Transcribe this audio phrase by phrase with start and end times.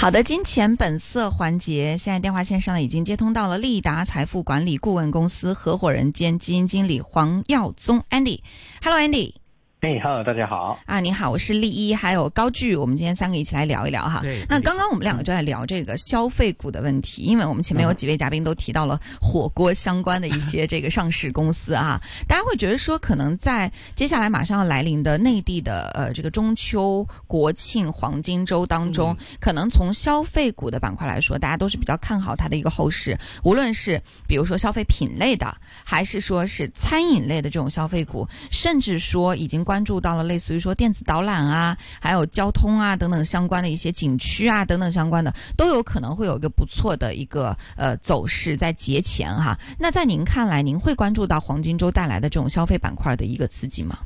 [0.00, 8.40] 好的，金钱本色环节，现在电话线上已经接通到了利达财富管理顾问公司合伙人兼基金经理黄耀宗 Andy。
[8.82, 9.39] Hello Andy。
[9.80, 11.00] 哎，Hello，大家好啊！
[11.00, 14.22] 你好，我是丽一，还有高聚，我们今天三个一起来聊一聊哈。
[14.46, 21.98] 那刚刚我们两个就在聊这个消费股的问题，因为我们前面有几位嘉宾都提到了火锅相关的一些这个上市公司啊，
[22.28, 39.64] 大家会觉得说，可能在接下来马上要来临的内地的呃这个中秋、国庆黄金周当中，可能从消费股的板块来说，大家都是比较看好它的一个后市，无论是比如说消费品类的，还是说是餐饮类的这种消费股，甚至说已经。
[39.70, 49.56] 关注到了类似于说电子导览啊，还有交通啊等等相关的一些景区啊等等相关的，都有可能会有一个不错的一个呃走势在节前哈。
[49.78, 53.96] 那在您看来，您会关注到黄金周带来的这种消费板块的一个刺激吗？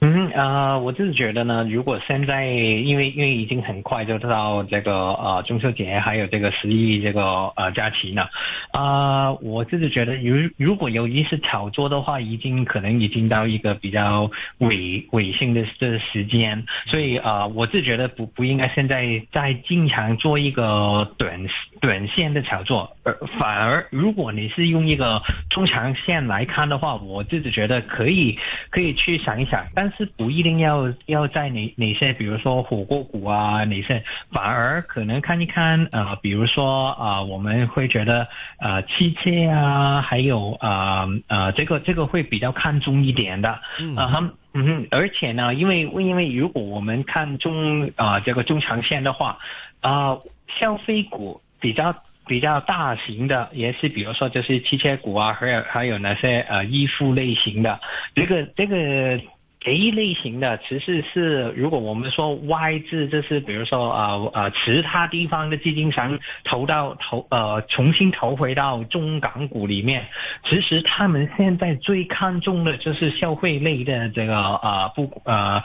[0.00, 7.24] 嗯啊，我就是觉得呢，如果现在因为因为已经很快就到这个呃中秋节，还有这个十一这个
[7.56, 8.24] 呃假期呢，
[8.70, 21.44] 啊，我就是觉得如如果有意识炒作的话，已经可能已经到一个比较尾尾性的这时间，所以啊，我是觉得不不应该现在再经常做一个短
[21.80, 25.20] 短线的炒作，而反而如果你是用一个
[25.50, 28.38] 中长线来看的话，我自己觉得可以
[28.70, 29.87] 可以去想一想，但。
[29.88, 43.48] 但是不一定要要在哪哪些，比如说火锅股啊，哪些反而可能看一看呃，比如说啊，我们会觉得呃，汽车啊，还有啊呃，这个这个会比较看重一点的，
[43.96, 49.38] 啊，嗯哼，而且呢，因为因为如果我们看中啊这个中长线的话
[49.80, 50.18] 啊，
[50.60, 51.94] 消费股比较
[52.26, 57.80] 比较大型的，也是比如说就是汽车股啊，还有还有那些呃衣服类型的，
[58.14, 59.18] 这个这个。
[59.64, 70.06] A 类型的其实是，如果我们说外资，就是比如说呃呃其他地方的基金商投到投呃重新投回到中港股里面，
[70.44, 75.62] 其实他们现在最看重的就是消费类的这个呃不呃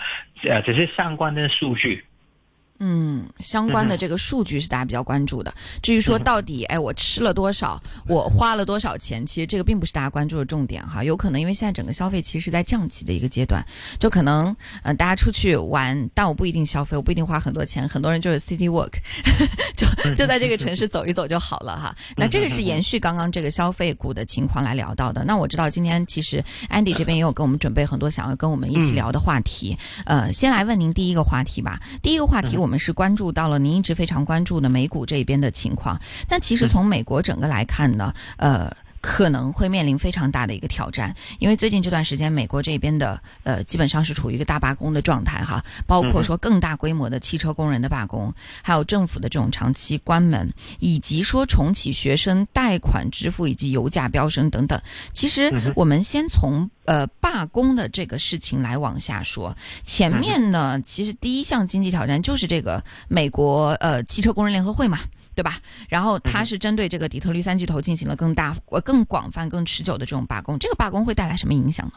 [0.49, 2.03] 呃这些相关的数据。
[2.85, 5.53] 嗯，相关的这个数据是大家比较关注的。
[5.81, 11.01] 至于说到底，哎，我吃了多少，我花了多少钱，其实这个并不是大家关注的重点哈。
[11.01, 13.65] 有可能因为现在整个消费其实是在降级的一个阶段，
[13.99, 17.87] 就可能嗯，大家出去玩，但我不一定消费，我不一定花很多钱。
[17.87, 18.91] 很多人就是 city walk，
[19.77, 21.95] 就就在这个城市走一走就好了哈。
[22.17, 25.23] 那这个是延续刚刚这个消费股的情况来聊到的。
[25.23, 29.77] 那我知道今天其实 Andy 这边也有跟我们准备很多想要跟我们一起聊的话题。
[30.05, 31.79] 呃，先来问您第一个话题吧。
[32.01, 32.72] 第一个话题我们。
[32.73, 35.95] 我们是关注到了您一直非常关注的美股这边的情况，
[36.27, 38.67] 但其实从美国整个来看呢，呃。
[39.03, 50.49] 可能会面临非常大的一个挑战，因为最近这段时间，美国这边的呃，基本上是处于一个大罢工的状态哈，包括说更大规模的汽车工人的罢工，还有政府的这种长期关门，
[50.79, 54.81] 以及说重启学生贷款支付以及油价飙升等等。
[55.11, 59.53] 其实我们先从呃罢工的这个事情来往下说，
[59.83, 64.99] 前面呢，其实第一项经济挑战就是这个美国呃汽车工人联合会嘛。
[65.35, 65.57] 对吧？
[65.89, 70.57] 然后它是针对这个底特律三巨头进行了更大、呃更广泛、更持久的这种罢工。
[70.59, 71.93] 这个罢工会带来什么影响呢？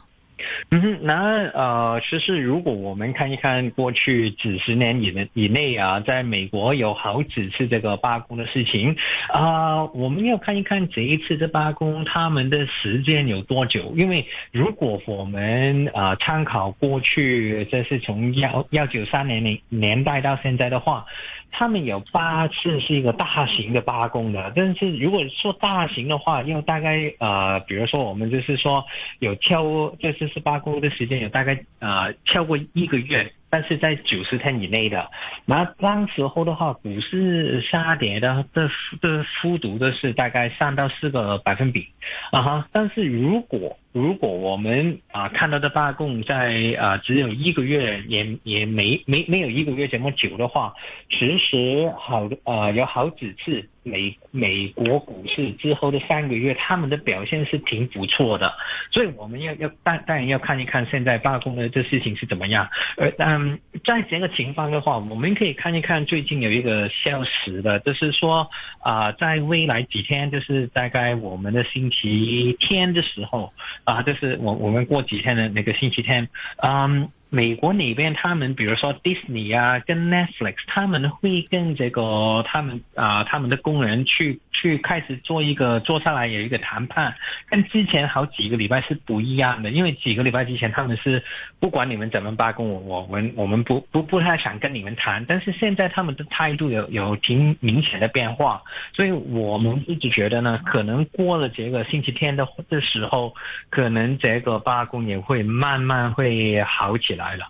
[0.71, 8.95] 嗯，那呃，其实如果我们看一看过去几十年以内以内啊，在美国有好几次这个罢工的事情
[9.31, 13.95] 啊，我们要看一看这一次的罢工他们的时间有多久。
[13.97, 21.07] 因为如果我们啊参考过去，这是从幺幺九三年年年代到现在的话。
[21.51, 28.85] 他们有八次是一个大型的罢工的，但是如果说大型的话，要大概呃，比如说我们就是说
[29.21, 29.63] 有跳，
[29.99, 33.33] 就是是罢工的时间有大概呃跳过一个月。
[33.49, 35.09] 但是在九十天以内的，
[35.45, 38.69] 那当时候的话，股市下跌的的
[39.01, 41.87] 的幅度的是大概三到四个百分比，
[42.33, 42.69] 啊哈。
[42.73, 50.75] 但是如果如果我们啊看到的罢工在啊只有一个月，也也没没没有一个月这么久的话，
[51.09, 53.67] 其实好呃有好几次。
[53.89, 58.53] 美美国股市之后的三个月，他们的表现是挺不错的，
[58.91, 62.69] 所以我们要要当当然要看一看现在罢工的这事情是怎么样。
[62.97, 68.51] 而嗯，在这个情况的话，我们可以看一看最近有一个消息的，就是说
[68.81, 73.53] 啊，在未来几天，就是大概我们的星期天的时候
[73.87, 76.29] 啊，就是我我们过几天的那个星期天，
[76.63, 77.09] 嗯。
[77.29, 87.15] 美国那边他们，比如说 Disney 啊，跟 Netflix，他们会跟这个他们啊，他们的工人去去开始做一个坐下来有一个谈判，
[87.49, 91.23] 跟之前好几个礼拜是不一样的，因为几个礼拜之前他们是
[91.61, 98.63] 不管你们怎么罢工，我我们我们不不不太想跟你们谈，但是现在他们的态度有有挺明显的变化，
[98.93, 103.35] 所以我们一直觉得呢，可能过了这个星期天的的时候，
[103.69, 107.47] 可能这个罢工也会慢慢会好起来了。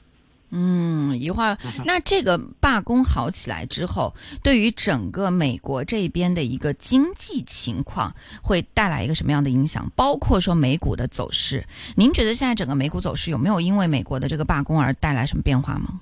[0.51, 9.91] 嗯，一会儿，那这个罢工好起来之后，对于整个美国这边的一个经济情况，会带来一个什么样的影响？
[9.97, 11.67] 包括说美股的走势，
[11.97, 16.01] 您觉得现在整个美股走势有没有因为美国的这个罢工而带来什么变化吗？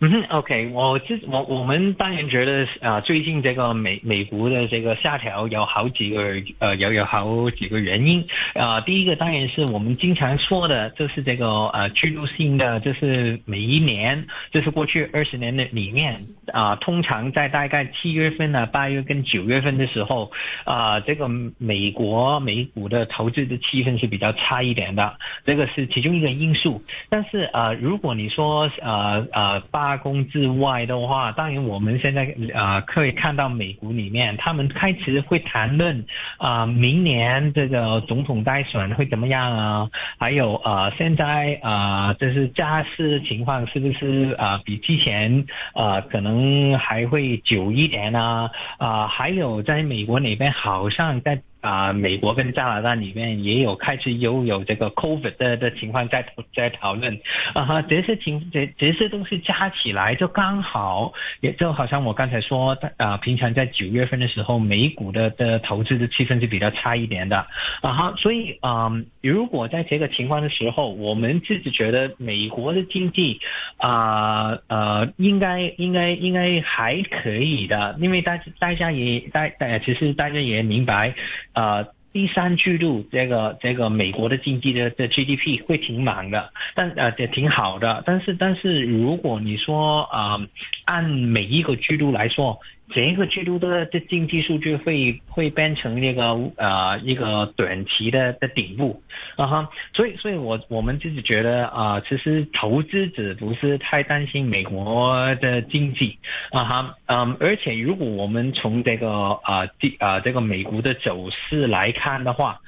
[0.00, 8.80] 嗯，OK，我这我我们当然觉得啊，最近这个美美国的这个下调有好几个呃，有有好几个原因啊。
[8.80, 20.30] 第一个当然是我们经常说的，就是这个呃，居住性的，就是每一年，就是过去二十年的里面啊，通常在大概七月份呢、八月跟九月份的时候
[20.64, 21.28] 啊，这个
[21.58, 25.16] 美国美股的投资的气氛是比较差一点的，
[25.46, 26.82] 这个是其中一个因素。
[27.08, 36.06] 但是啊，如果你说呃呃罢工之外的话，当然我们现在啊可以看到美股里面，他们开始会谈论
[36.38, 39.90] 啊明年这个总统大选会怎么样啊？
[40.16, 48.48] 还有啊现在啊就是加息情况是不是啊比之前啊可能还会久一点啊？
[48.78, 51.42] 啊还有在美国那边好像在。
[51.64, 57.18] 啊，美国跟加拿大里面也有开始又有这个 COVID 的的情况在在讨论，
[57.54, 67.38] 啊哈，这些情这这些东西加起来就刚好，也就好像我刚才说的，啊，平常在九月份的时候，美股的的投资的气氛是比较差一点的，
[67.80, 68.92] 啊哈，所以啊，
[69.30, 73.40] 如果在这个情况的时候，我们自己觉得美国的经济
[73.78, 81.14] 啊呃，应该应该应该还可以的，因为大大家也大大其实大家也明白。
[81.54, 90.38] 呃，第三季度这个这个美国的经济的的 GDP 会挺满的，但呃也挺好的，但是但是如果你说啊，
[90.84, 92.58] 按每一个季度来说。
[92.90, 96.24] 这个季度的的经济数据会会变成那个
[96.56, 99.02] 呃一个短期的的顶部
[99.36, 106.18] 啊哈，所以所以我我们自己觉得啊，其实投资者不是太担心美国的经济
[106.50, 109.10] 啊哈，嗯，而且如果我们从这个
[109.42, 112.60] 啊第啊这个美国的走势来看的话。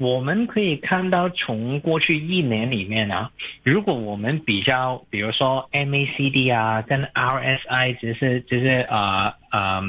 [0.00, 3.30] 我们可以看到，从过去一年里面啊，
[3.62, 9.82] 如果我们比较，比如说 MACD 啊，跟 RSI，只是就是啊啊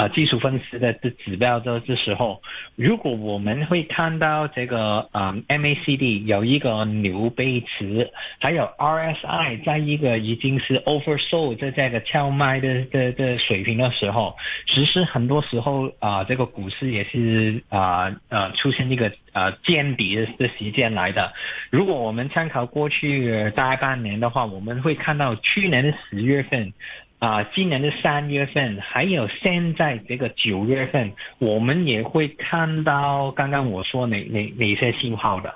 [0.00, 2.40] 啊技术分析的的指标的这时候，
[2.74, 8.10] 如果我们会看到这个啊 MACD 有一个牛背驰，
[8.40, 14.36] 还有 RSI 在一个已经是 oversold 在这个超卖的的的水平的时候，
[14.66, 19.50] 其实很多时候啊，这个股市也是啊啊出现一个啊。
[19.62, 21.32] 见底的的时间来的。
[21.70, 26.72] 如果我们参考过去大半年的话，我们会看到去年的十月份，
[27.20, 35.54] 啊，今年的三月份，还有现在这个九月份，我们也会看到刚刚我说哪哪哪些信号的。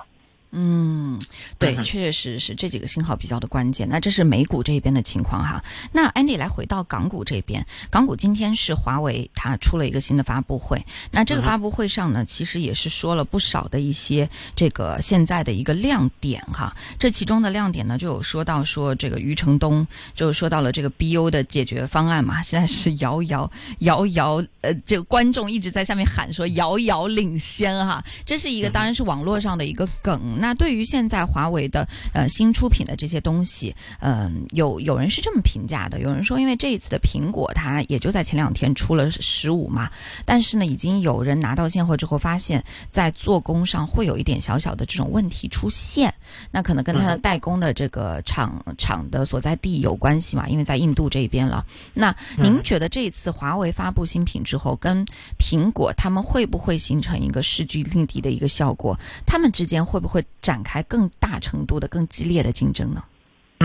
[0.57, 1.19] 嗯，
[1.59, 3.89] 对，确实是这几个信号比较的关键。
[3.89, 5.61] 那这是美股这边的情况哈。
[5.91, 10.81] 那 Andy 来回到港股这边，港股今天是华为它出了一个新的发布会。
[11.11, 16.73] 那这个发布会上呢，其实也是说了不少的一些这个现在的一个亮点哈。
[16.97, 28.01] 这其中的亮点呢，就有说到说这个余承东就说到了这个 BU 的解决方案嘛，现在是遥遥 遥遥呃，这个观众一直在下面喊说遥遥领先哈。
[28.25, 30.39] 这是一个当然是网络上的一个梗。
[30.45, 39.89] 那对于现在华为的呃新出品的这些东西，嗯，有有人是这么评价的，有人说，因为这一次的苹果它也就在前两天出了十五嘛，
[40.23, 46.13] 但是呢，已经有人拿到现货之后，发现，在做工上会有一点小小的这种问题出现，
[46.51, 51.65] 那可能跟它的代工的这个厂厂的所在地有关系嘛，因为在印度这边了。
[51.93, 55.05] 那您觉得这一次华为发布新品之后，跟
[55.39, 58.97] 苹果他们会不会形成一个势均力敌的一个效果？
[59.25, 60.23] 他们之间会不会？
[60.41, 63.03] 展开更大程度的、更激烈的竞争呢？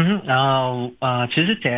[0.02, 1.70] 嗯，然后呃，其实简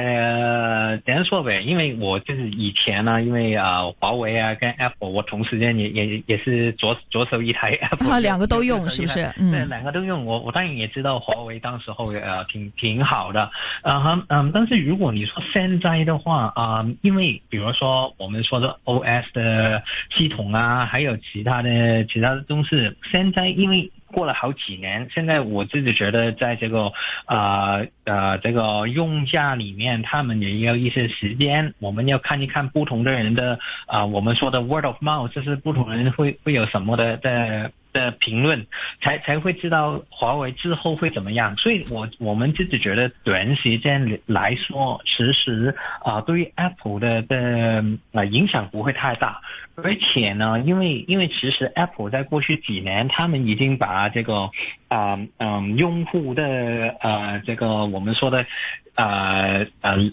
[1.04, 9.24] 简单说呗，因为我就是以前呢，因为啊，华为啊跟 Apple，我同时间也也也是左左手一台 Apple，两个都用是不是？
[9.38, 10.24] 嗯，对，两个都用。
[10.24, 13.50] 我我当然也知道华为当时候呃挺挺好的，
[13.82, 19.82] 啊嗯，但是如果你说现在的话啊，因为比如说我们说的 OS 的
[20.16, 23.90] 系统啊，还有其他的其他的东西，现在因为。
[24.12, 26.92] 过了好几年，现在我自己觉得在这个
[27.24, 37.72] 啊啊这个用价里面，他们也要一些时间，我们要看一看不同的人的啊，我们说的 word of mouth，就是不同人会会有什么的的。
[37.92, 38.66] 的评论
[39.00, 49.40] 才才会知道华为之后会怎么样，所以我我们自己觉得短时间来说，其实啊对于 Apple 的的啊影响不会太大，
[49.74, 54.50] 而且呢，因为因为其实 Apple 在过去几年，他们已经把这个
[54.88, 58.46] 啊嗯用户的呃这个我们说的
[58.94, 60.10] 呃呃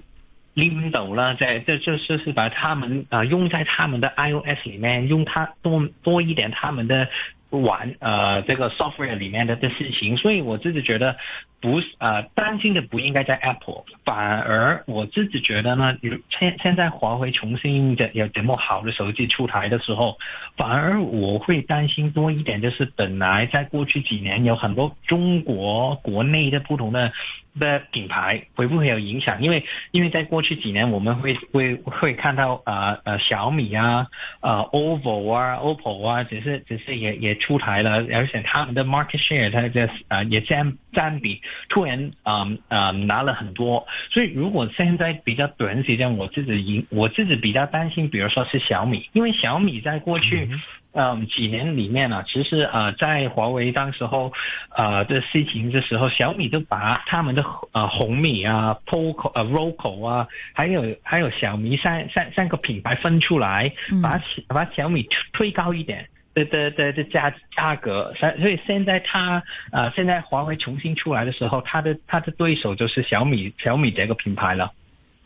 [0.53, 7.07] 领导了，在这就是是把他们啊用在他们的 iOS 里面，用它多多一点他们的。
[7.49, 11.17] 玩呃这个 software 里面的的事情，所以我自己觉得
[11.61, 15.95] 不是呃担心的不应该在 Apple，反而我自己觉得呢，
[16.29, 20.17] 现现在华为重新的有这么好的手机出台的时候，
[20.57, 27.11] 反而我会担心多一点，就是本来在过去几年有很多中国国内的不同的。
[27.59, 29.41] 的品牌会不会有影响？
[29.41, 34.07] 因为因为在过去几年，我们会会会看到啊呃小米啊
[34.39, 50.49] 呃 OVO 啊 OPPO 啊，只是只是也也出台了，而且他们的 market share 它的啊也占占比突然啊啊拿了很多，所以如果现在比较短时间，我自己我自己比较担心，比如说是小米，因为小米在过去。
[50.91, 54.33] 嗯，几年里面呢，其实呃，在华为当时候，
[54.75, 74.71] 呃的事情的时候，小米就把他们的呃红米啊、Poco 呃 Roco 啊，还有还有小米三三三个品牌分出来，把把小米推高一点的的的的价价格，所以现在它啊现在华为重新出来的时候，它的它的对手就是小米小米这个品牌了。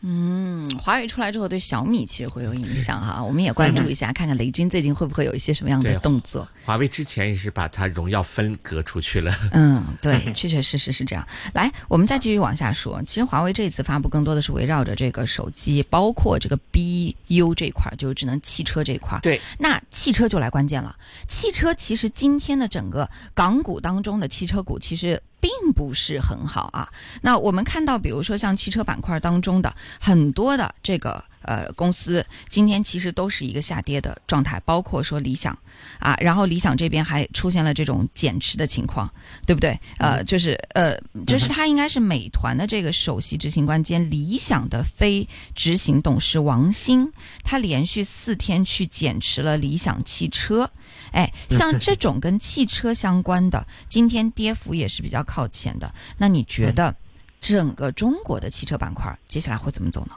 [0.06, 6.46] 嗯，华为出来之后对小米其实会有影响哈，我们也关注一下，看看雷军最近会不会有一些什么样的动作。
[6.62, 9.34] 华为之前也是把它荣耀分隔出去了。
[9.52, 11.26] 嗯，对， 确确实实是这样。
[11.54, 13.02] 来，我们再继续往下说。
[13.04, 19.18] 其实华为这次发布更多的是围绕着这个手机，包括这个 BU 这块，就是智能汽车这块。
[19.22, 20.94] 对，那汽车就来关键了。
[21.26, 25.22] 汽车其实今天的整个港股当中的汽车股，其实。
[25.44, 26.88] 并不是很好啊。
[27.20, 35.56] 那我们看到，比如说像汽车板块当中的很多的这个呃公司，今天其实都是一个下跌的状态，包括说理想
[35.98, 39.10] 啊，然后理想这边还出现了这种减持的情况，
[39.46, 39.78] 对不对？
[39.98, 47.10] 呃，就是呃，就是他应该是美团的这个首席执行官兼理想的非执行董事王兴，
[47.42, 50.68] 他连续四天去减持了理想汽车。
[51.12, 55.94] 哎， 像这种跟汽车相关的，今天跌幅也是比较靠前的。
[56.18, 56.94] 那你觉得
[57.40, 60.12] 整个中国的汽车板块接下来会怎么走呢？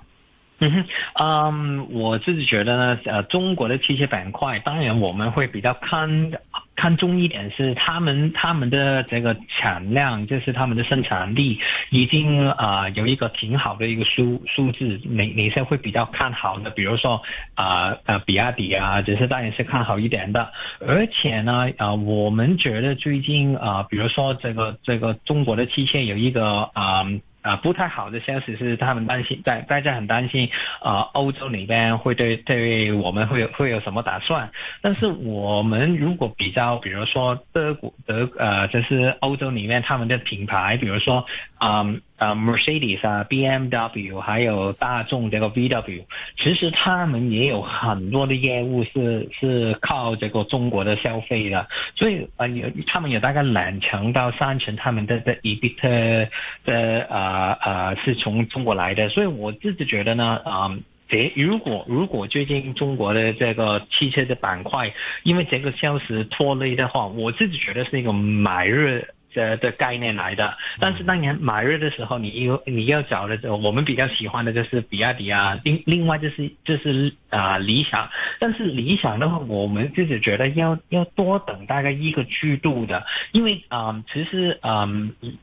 [0.60, 6.32] 嗯哼，嗯，我自己觉得呢，呃，中国的汽车板块，当然我们会比较看
[6.76, 11.60] 看重一点是他们他们的这个产量，就是他们的生产力
[11.92, 16.72] 已经啊有一个挺好的一个数数字，哪哪些会比较看好的？
[16.72, 17.22] 比如说
[17.54, 20.52] 啊呃比亚迪啊，这些当然是看好一点的。
[20.80, 27.06] 而且呢，啊，我们觉得最近啊，比如说这个这个中国的汽车有一个啊。
[27.48, 30.50] 啊，不太好的消息是，他们担心，在大家很担心，
[30.82, 34.52] 啊，欧洲里边会对对我们会有会有什么打算？
[34.82, 41.26] 但是我们如果比较，比如说德国德呃，就是欧洲里面他们的品牌，比如说
[41.58, 41.96] 啊。
[42.18, 46.04] 啊，Mercedes 啊，BMW 还有大众这个 VW，
[46.36, 56.30] 其实他们也有很多的业务是是靠这个中国的消费的，所以啊有他们有大概两成到三成他们的的 EBIT
[56.66, 60.76] 的啊啊是从中国来的，所以我自己觉得呢啊，
[61.08, 69.14] 这如果如果最近中国的这个汽车的板块因为这个消息拖累的话，我自己觉得是一个买日。
[69.38, 84.90] 的的概念来的，但是当年买日的时候，你又你要找的，我们比较喜欢的就是比亚迪啊，另另外就是就是啊理想，但是理想的话，我们自己觉得要要多等大概一个季度的，因为啊，其实啊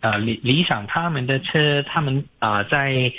[0.01, 3.13] 啊理理想他们的车，他们啊在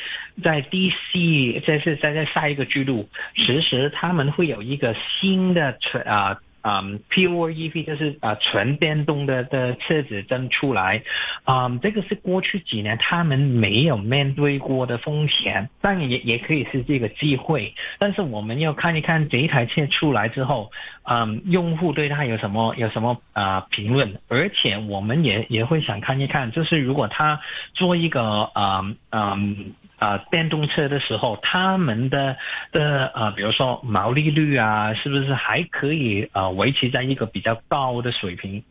[0.44, 6.38] 在 DC，这是在在下一个季度，其实他们会有一个新的车啊。
[6.66, 6.82] 啊
[7.12, 11.04] ，Pure EV 就是啊，纯电动的的车子真出来，
[11.44, 20.72] 啊，这个是过去几年他们没有面对过的风险，当然也也可以是这个机会，但是我们要看一看这一台车出来之后，
[21.04, 27.40] 嗯，用户对它有什么有什么啊评论，而且我们也也会想看一看，就是如果他
[27.76, 29.76] 做一个啊嗯。
[30.06, 32.38] 啊，电动车的时候，他们的
[32.72, 38.64] 的啊，比如说毛利率啊，是不是还可以啊维持在一个比较高的水平？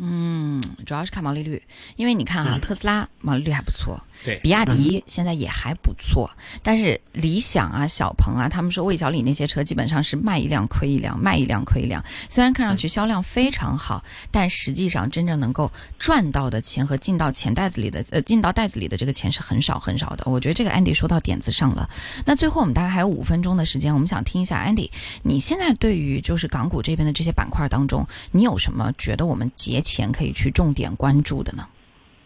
[0.00, 1.60] 嗯，主要是看毛利率，
[1.96, 6.30] 因为你看哈，特斯拉毛利率还不错，对比亚迪现在也还不错，
[6.62, 12.00] 但是理想啊、小鹏啊，他们说魏小李那些车基本上是卖一辆亏一辆，卖一辆亏一辆。
[12.28, 20.22] 虽然看上去销量非常好，但实际上真正能够赚到的钱和进到钱袋子里的，呃，进到袋子里的这个钱是很少很少的。
[20.30, 21.90] 我觉得这个 Andy 说到点子上了。
[22.24, 24.88] 那最后我们大概还有五分钟的时间，我们想听一下 Andy，
[25.24, 31.66] 你现在对于就是港股这边的这些板块当中，你有什么觉得我们节前可以去重点关注的呢？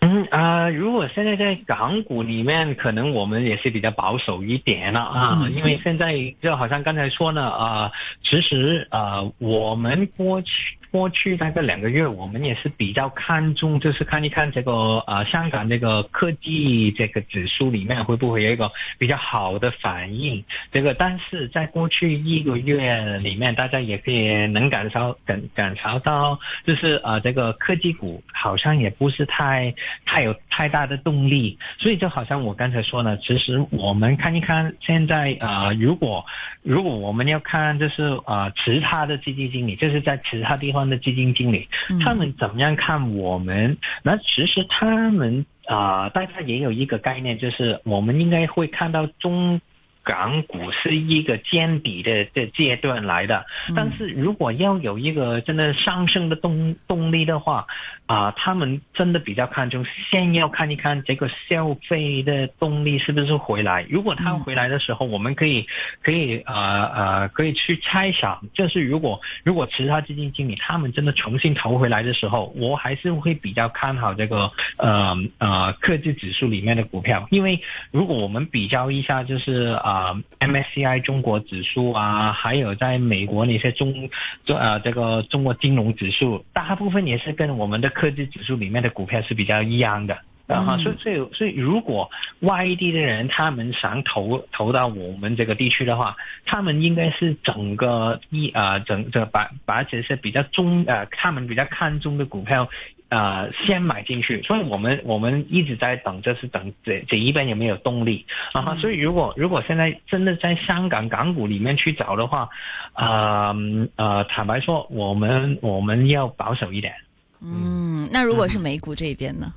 [0.04, 7.92] 嗯啊、如果现在在港股里面，可能我们也是比较保守一点了啊，嗯因为现在就好像刚才说呢啊、
[8.24, 20.44] 其实啊，我们过去过去大概两个月，我们也是比较看重，就是看一看这个呃香港这个科技这个指数里面会不会有一个比较好的反应。
[20.70, 36.22] 这个，但是在过去一个月里面，大家也可以能感受感感受到，就是呃这个科技股好像也不是太太有太大的动力，所以就好像我刚才说呢，其实我们看一看现在呃，如果
[36.62, 43.76] 如果我们要看就是呃其他的基金经理，就是在其他地方的基金经理，嗯他们怎么样看我们？
[44.02, 49.60] 那其实他们啊、大家也有一个概念，就是我们应该会看到中。
[50.04, 53.44] 港股是一个见底的的阶段来的，
[53.76, 57.66] 但是如果要有一个真的上升的动动力的话，
[58.06, 63.86] 啊、他们真的比较看重，先要看一看这个消费的动力是不是回来。
[63.88, 65.66] 如果它回来的时候，我们可以
[66.02, 79.91] 可以呃呃可以去猜想，就是如果如果其他基金经理他们真的重新投回来的时候，我还是会比较看好这个呃呃科技指数里面的股票，因为如果我们比较一下，就是啊、
[80.40, 84.08] MSCI 中国指数啊，还有在美国那些中
[84.44, 90.18] 中呃这个中国金融指数，大部分也是跟我们的科技指数里面的股票是比较一样的。
[90.48, 102.68] 啊所以所以所以，如果外地的人他们想投投到我们这个地区的话，他们应该是整个一啊、整这把把这些比较中呃他们比较看重的股票
[103.12, 108.74] 呃先买进去，所以我们我们一直在等，就是等这这一边有没有动力啊哈。
[108.76, 112.48] 所以如果如果现在真的在香港港股里面去找的话，
[112.94, 113.54] 呃
[113.96, 116.94] 呃，坦白说，我们我们要保守一点。
[117.42, 119.52] 嗯，那如果是美股这边呢？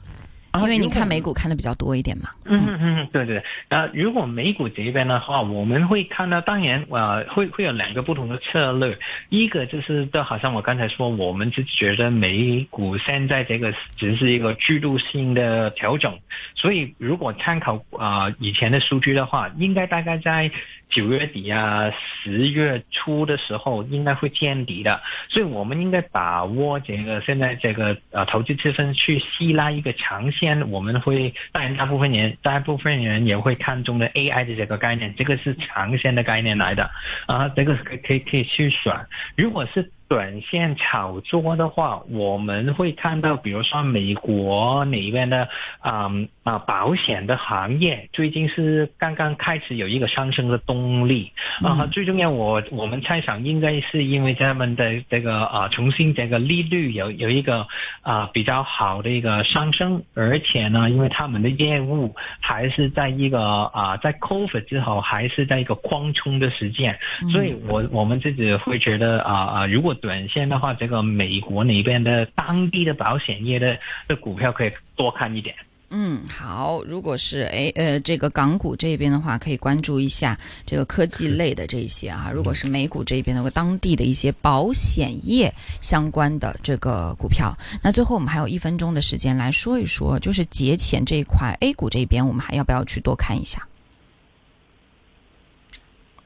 [0.59, 2.29] 啊因为你看美股看的比较多一点嘛。
[2.45, 3.43] 嗯嗯嗯，对对。
[3.69, 8.97] 那如果美股这边的话，我们会看到，当然呃，会会有两个不同的策略。
[9.29, 16.17] 一个就是，就好像我刚才说，我们是觉得美股现在这个只是一个制度性的调整，
[16.55, 20.51] 所以如果参考啊、呃以前的数据的话，应该大概在
[20.95, 25.01] 九月底啊、十月初的时候，应该会见底的。
[25.27, 36.89] 所以我们应该把握这个现在这个呃投资气氛去吸纳一个长线，我们会当然大部分人大部分人也会看中的 AI 的这个概念，这个是长线的概念来的
[37.25, 38.93] 啊，这个可可以可以去选。
[39.35, 46.11] 如果是短线炒作的话，我们会看到，比如说美国那边的啊
[46.43, 51.31] 啊保险的行业最近是刚刚开始有一个上升的动力。
[51.63, 57.65] 啊，最重要我我们猜想应该是因为他们的这个啊重新这个利率有有一个
[58.01, 66.99] 啊比较好的一个上升，而且呢，因为他们的业务还是在一个啊在 COVID 之后还是在一个扩充的时间，
[67.31, 75.55] 所以我我们自己会觉得啊啊，如果短线的话，这个美国那边的当地的保险业的的股票可以多看一点。
[75.89, 82.31] 嗯，好，如果是哎呃这个港股这边的话，可以关注一下这个科技类的这一些啊。
[82.33, 87.55] 如果是美股这边的话，当地的一些保险业相关的这个股票。
[87.83, 93.67] 那最后我们还有一分钟的时间来说一说，就是节前这一块 A 股这边，我们还要不要去多看一下？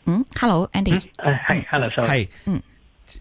[0.05, 2.59] 嗯，Hello，Andy，哎，嗨，Hello，嗨，嗯，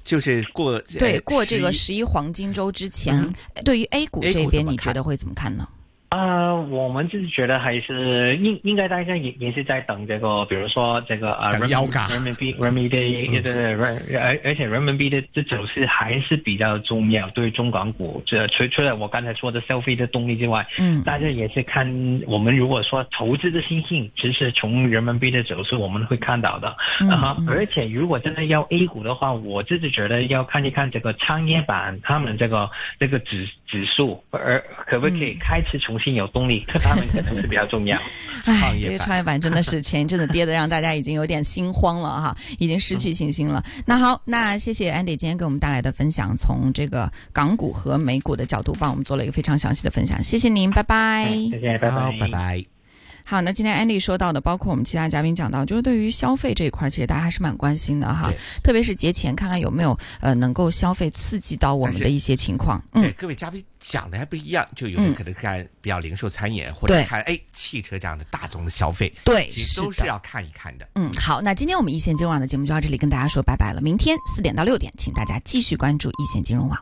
[0.05, 3.33] 就是过对，呃过这个十一黄金周之前，嗯
[3.65, 5.69] 对于 A 股这边，你觉得会怎么看呢？
[6.11, 12.09] 啊、我们就是觉得还是应应该大家也也是在等这个，比如说这个啊，人民等腰杆。
[12.09, 13.77] 人民币人民币 的
[14.19, 21.03] 而而且人民币的这走势还是比较重要，对中港股这除除了我刚才说的消费的动力之外，嗯。
[21.03, 21.87] 大家也是看
[22.27, 26.75] 我们如果说投资的信心，其实从人民币的走势我们会看到的。
[27.01, 27.49] 嗯啊、嗯。
[27.49, 37.99] 而且如果真的要 A 股的话，我自己觉得要看一看这个创业板他们这个这个指指数，而可不可以开始重新有动动力，他们可能是比较重要。
[38.47, 43.63] 哎，这个创业板真的是前一阵子跌的，让大家已经有点心慌了哈，已经失去信心了。
[43.85, 51.27] 那好，那谢谢 Andy 今天给我们带来的分享，从这个港股和美股的角度帮我们做了一个非常详细的分享，谢谢您，拜拜。
[51.51, 52.78] 谢谢，拜拜，拜拜。
[53.31, 62.83] 好，那今天 Andy 说到的，包括我们其他嘉宾讲到，就是对于消费这一块，其实大家还是蛮关心的哈对，特别是节前，看看有没有呃能够消费刺激到我们的一些情况。
[62.93, 70.07] 嗯，各位嘉宾讲的还不一样，就有嗯人可能看比较零售餐饮，或者看哎汽车这样的大宗的消费，对，其实都是。
[70.07, 70.89] 要看一看的。
[70.95, 73.83] 嗯，好，那今天我们一线金融网的节目就到这里，跟大家说拜拜了。
[73.83, 76.79] 明天四点到六点，请大家继续关注一线金融网。